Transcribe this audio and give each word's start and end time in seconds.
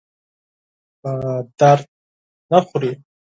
په 1.01 1.11
درد 1.59 1.87
نه 2.51 2.59
خوري. 2.65 2.91